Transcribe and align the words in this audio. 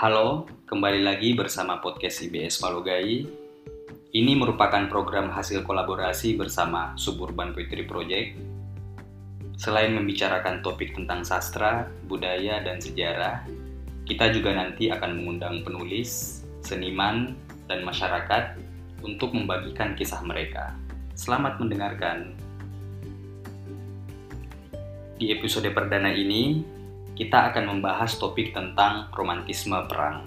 Halo, 0.00 0.48
kembali 0.64 1.04
lagi 1.04 1.36
bersama 1.36 1.76
podcast 1.76 2.24
IBS 2.24 2.56
Palogai. 2.56 3.20
Ini 4.16 4.32
merupakan 4.32 4.88
program 4.88 5.28
hasil 5.28 5.60
kolaborasi 5.60 6.40
bersama 6.40 6.96
Suburban 6.96 7.52
Poetry 7.52 7.84
Project. 7.84 8.32
Selain 9.60 9.92
membicarakan 9.92 10.64
topik 10.64 10.96
tentang 10.96 11.20
sastra, 11.20 11.84
budaya, 12.08 12.64
dan 12.64 12.80
sejarah, 12.80 13.44
kita 14.08 14.32
juga 14.32 14.56
nanti 14.56 14.88
akan 14.88 15.20
mengundang 15.20 15.68
penulis, 15.68 16.40
seniman, 16.64 17.36
dan 17.68 17.84
masyarakat 17.84 18.56
untuk 19.04 19.36
membagikan 19.36 19.92
kisah 20.00 20.24
mereka. 20.24 20.80
Selamat 21.12 21.60
mendengarkan. 21.60 22.32
Di 25.20 25.28
episode 25.28 25.68
perdana 25.76 26.08
ini, 26.08 26.64
kita 27.20 27.52
akan 27.52 27.76
membahas 27.76 28.16
topik 28.16 28.56
tentang 28.56 29.12
romantisme 29.12 29.76
perang. 29.84 30.24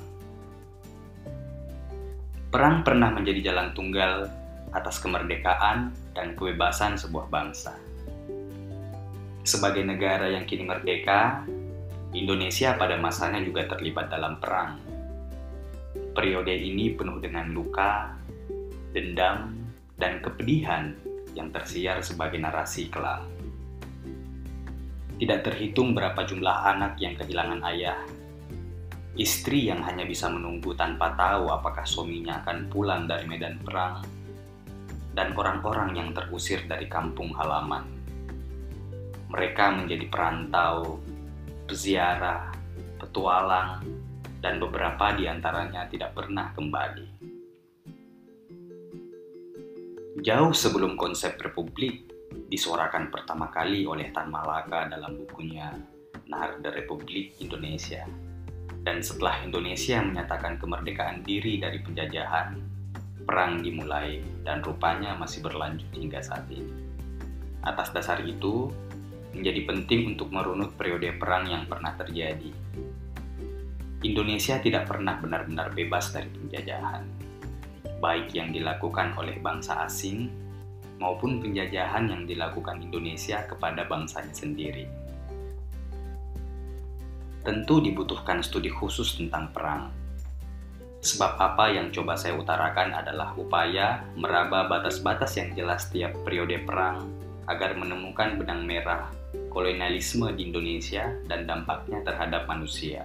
Perang 2.53 2.85
pernah 2.85 3.09
menjadi 3.09 3.49
jalan 3.49 3.73
tunggal 3.73 4.29
atas 4.69 5.01
kemerdekaan 5.01 5.89
dan 6.13 6.37
kebebasan 6.37 6.93
sebuah 6.93 7.33
bangsa. 7.33 7.73
Sebagai 9.41 9.81
negara 9.81 10.29
yang 10.37 10.45
kini 10.45 10.69
merdeka, 10.69 11.41
Indonesia 12.13 12.77
pada 12.77 12.93
masanya 13.01 13.41
juga 13.41 13.65
terlibat 13.65 14.13
dalam 14.13 14.37
perang. 14.37 14.77
Periode 16.13 16.53
ini 16.53 16.93
penuh 16.93 17.17
dengan 17.17 17.49
luka, 17.57 18.13
dendam, 18.93 19.49
dan 19.97 20.21
kepedihan 20.21 20.93
yang 21.33 21.49
tersiar 21.49 22.05
sebagai 22.05 22.37
narasi 22.37 22.85
kelam. 22.93 23.32
Tidak 25.21 25.39
terhitung 25.45 25.93
berapa 25.93 26.25
jumlah 26.25 26.57
anak 26.73 26.97
yang 26.97 27.13
kehilangan 27.15 27.61
ayah, 27.69 28.01
istri 29.13 29.69
yang 29.69 29.85
hanya 29.85 30.09
bisa 30.09 30.25
menunggu 30.25 30.73
tanpa 30.73 31.13
tahu 31.13 31.53
apakah 31.53 31.85
suaminya 31.85 32.41
akan 32.41 32.65
pulang 32.73 33.05
dari 33.05 33.29
medan 33.29 33.61
perang, 33.61 34.01
dan 35.13 35.37
orang-orang 35.37 35.93
yang 35.93 36.09
terusir 36.11 36.65
dari 36.65 36.89
kampung 36.89 37.29
halaman. 37.37 37.85
Mereka 39.29 39.65
menjadi 39.81 40.05
perantau, 40.09 41.01
berziarah, 41.69 42.53
petualang, 42.97 43.85
dan 44.41 44.57
beberapa 44.59 45.13
di 45.17 45.29
antaranya 45.29 45.89
tidak 45.89 46.13
pernah 46.17 46.53
kembali. 46.53 47.07
Jauh 50.21 50.53
sebelum 50.53 50.93
konsep 50.93 51.37
republik, 51.41 52.12
disuarakan 52.53 53.09
pertama 53.09 53.49
kali 53.49 53.89
oleh 53.89 54.13
Tan 54.13 54.29
Malaka 54.29 54.85
dalam 54.85 55.17
bukunya 55.17 55.73
Narda 56.29 56.69
Republik 56.69 57.33
Indonesia. 57.41 58.05
Dan 58.85 59.01
setelah 59.01 59.41
Indonesia 59.41 59.97
menyatakan 60.05 60.61
kemerdekaan 60.61 61.25
diri 61.25 61.57
dari 61.57 61.81
penjajahan, 61.81 62.61
perang 63.25 63.65
dimulai 63.65 64.21
dan 64.45 64.61
rupanya 64.61 65.17
masih 65.17 65.41
berlanjut 65.41 65.89
hingga 65.97 66.21
saat 66.21 66.45
ini. 66.53 66.93
Atas 67.65 67.89
dasar 67.89 68.21
itu, 68.21 68.69
menjadi 69.33 69.65
penting 69.65 70.13
untuk 70.13 70.29
merunut 70.29 70.77
periode 70.77 71.09
perang 71.17 71.49
yang 71.49 71.65
pernah 71.65 71.97
terjadi. 71.97 72.53
Indonesia 74.03 74.61
tidak 74.61 74.85
pernah 74.85 75.17
benar-benar 75.17 75.73
bebas 75.73 76.11
dari 76.13 76.29
penjajahan, 76.29 77.01
baik 77.97 78.35
yang 78.35 78.53
dilakukan 78.53 79.15
oleh 79.17 79.39
bangsa 79.41 79.87
asing 79.87 80.42
maupun 81.03 81.43
penjajahan 81.43 82.07
yang 82.07 82.23
dilakukan 82.23 82.79
Indonesia 82.79 83.43
kepada 83.43 83.83
bangsanya 83.83 84.31
sendiri. 84.31 84.87
Tentu 87.43 87.83
dibutuhkan 87.83 88.39
studi 88.39 88.71
khusus 88.71 89.19
tentang 89.19 89.51
perang. 89.51 89.91
Sebab 91.03 91.35
apa 91.35 91.75
yang 91.75 91.91
coba 91.91 92.15
saya 92.15 92.39
utarakan 92.39 92.95
adalah 92.95 93.35
upaya 93.35 94.07
meraba 94.15 94.71
batas-batas 94.71 95.35
yang 95.35 95.51
jelas 95.51 95.91
tiap 95.91 96.15
periode 96.23 96.63
perang 96.63 97.11
agar 97.51 97.75
menemukan 97.75 98.39
benang 98.39 98.63
merah 98.63 99.11
kolonialisme 99.51 100.31
di 100.31 100.47
Indonesia 100.47 101.11
dan 101.27 101.43
dampaknya 101.43 101.99
terhadap 102.07 102.47
manusia. 102.47 103.03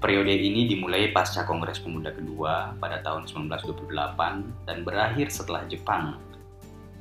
Periode 0.00 0.36
ini 0.36 0.68
dimulai 0.68 1.12
pasca 1.14 1.48
Kongres 1.48 1.80
Pemuda 1.80 2.12
kedua 2.12 2.76
pada 2.76 3.00
tahun 3.00 3.24
1928 3.24 3.88
dan 4.68 4.84
berakhir 4.84 5.32
setelah 5.32 5.64
Jepang 5.64 6.20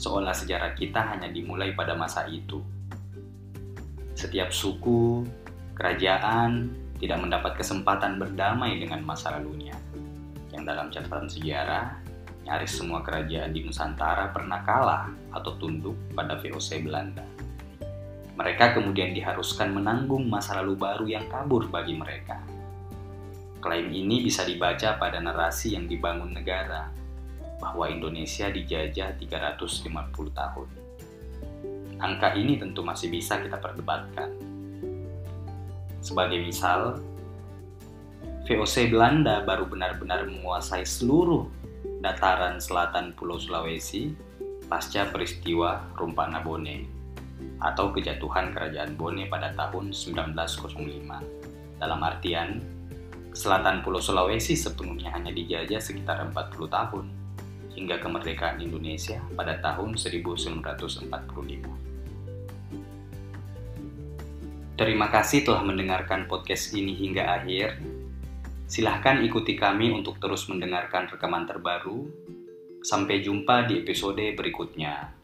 Seolah 0.00 0.32
sejarah 0.32 0.72
kita 0.72 1.04
hanya 1.04 1.28
dimulai 1.28 1.76
pada 1.76 1.92
masa 1.92 2.24
itu. 2.32 2.64
Setiap 4.16 4.48
suku, 4.56 5.20
kerajaan 5.76 6.72
tidak 6.96 7.18
mendapat 7.20 7.60
kesempatan 7.60 8.16
berdamai 8.16 8.80
dengan 8.80 9.04
masa 9.04 9.36
lalunya. 9.36 9.76
Yang 10.48 10.62
dalam 10.64 10.86
catatan 10.88 11.28
sejarah, 11.28 11.86
nyaris 12.48 12.72
semua 12.72 13.04
kerajaan 13.04 13.52
di 13.52 13.60
Nusantara 13.60 14.32
pernah 14.32 14.64
kalah 14.64 15.12
atau 15.36 15.60
tunduk 15.60 15.94
pada 16.16 16.40
VOC 16.40 16.88
Belanda. 16.88 17.24
Mereka 18.32 18.72
kemudian 18.72 19.12
diharuskan 19.12 19.76
menanggung 19.76 20.24
masa 20.24 20.56
lalu 20.60 20.80
baru 20.80 21.04
yang 21.04 21.28
kabur 21.28 21.68
bagi 21.68 21.92
mereka. 21.92 22.40
Klaim 23.60 23.92
ini 23.92 24.24
bisa 24.24 24.42
dibaca 24.42 24.96
pada 24.96 25.20
narasi 25.20 25.76
yang 25.76 25.86
dibangun 25.86 26.32
negara 26.34 26.90
bahwa 27.62 27.86
Indonesia 27.86 28.50
dijajah 28.50 29.14
350 29.20 30.32
tahun. 30.34 30.68
Angka 32.02 32.34
ini 32.34 32.58
tentu 32.58 32.82
masih 32.82 33.12
bisa 33.12 33.38
kita 33.38 33.62
perdebatkan. 33.62 34.34
Sebagai 36.02 36.42
misal, 36.42 36.98
VOC 38.42 38.90
Belanda 38.90 39.46
baru 39.46 39.70
benar-benar 39.70 40.26
menguasai 40.26 40.82
seluruh 40.82 41.46
dataran 42.02 42.58
selatan 42.58 43.14
Pulau 43.14 43.38
Sulawesi 43.38 44.10
pasca 44.66 45.06
peristiwa 45.14 45.86
Rumpak 45.94 46.34
Nabone 46.34 47.01
atau 47.62 47.94
kejatuhan 47.94 48.50
Kerajaan 48.50 48.98
Bone 48.98 49.30
pada 49.30 49.54
tahun 49.54 49.94
1905. 49.94 51.78
Dalam 51.78 52.00
artian, 52.02 52.58
selatan 53.32 53.80
Pulau 53.80 54.02
Sulawesi 54.02 54.58
sepenuhnya 54.58 55.14
hanya 55.14 55.30
dijajah 55.32 55.80
sekitar 55.80 56.20
40 56.30 56.68
tahun 56.68 57.06
hingga 57.72 57.96
kemerdekaan 58.02 58.60
Indonesia 58.60 59.22
pada 59.32 59.56
tahun 59.62 59.96
1945. 59.96 61.08
Terima 64.72 65.06
kasih 65.14 65.46
telah 65.46 65.62
mendengarkan 65.62 66.26
podcast 66.26 66.74
ini 66.74 66.96
hingga 66.96 67.38
akhir. 67.38 67.78
Silahkan 68.66 69.20
ikuti 69.20 69.54
kami 69.54 69.92
untuk 69.92 70.16
terus 70.18 70.48
mendengarkan 70.48 71.06
rekaman 71.06 71.44
terbaru. 71.46 72.08
Sampai 72.82 73.22
jumpa 73.22 73.70
di 73.70 73.84
episode 73.84 74.24
berikutnya. 74.34 75.21